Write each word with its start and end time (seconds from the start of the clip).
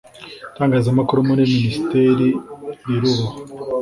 itangazamakuru 0.51 1.19
muri 1.29 1.43
ministeri 1.53 2.27
rirubahwa. 2.85 3.33